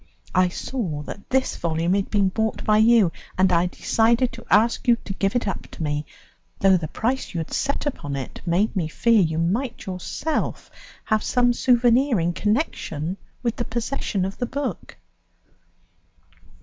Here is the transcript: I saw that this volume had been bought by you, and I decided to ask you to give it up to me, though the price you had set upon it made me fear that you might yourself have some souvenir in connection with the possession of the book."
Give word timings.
I 0.33 0.47
saw 0.47 1.03
that 1.03 1.29
this 1.29 1.55
volume 1.57 1.93
had 1.93 2.09
been 2.09 2.29
bought 2.29 2.63
by 2.63 2.79
you, 2.79 3.11
and 3.37 3.51
I 3.51 3.67
decided 3.67 4.31
to 4.33 4.43
ask 4.49 4.87
you 4.87 4.95
to 5.05 5.13
give 5.13 5.35
it 5.35 5.47
up 5.47 5.67
to 5.69 5.83
me, 5.83 6.07
though 6.57 6.75
the 6.75 6.87
price 6.87 7.35
you 7.35 7.37
had 7.37 7.53
set 7.53 7.85
upon 7.85 8.15
it 8.15 8.41
made 8.43 8.75
me 8.75 8.87
fear 8.87 9.21
that 9.21 9.29
you 9.29 9.37
might 9.37 9.85
yourself 9.85 10.71
have 11.03 11.21
some 11.23 11.53
souvenir 11.53 12.19
in 12.19 12.33
connection 12.33 13.17
with 13.43 13.57
the 13.57 13.63
possession 13.65 14.25
of 14.25 14.39
the 14.39 14.47
book." 14.47 14.97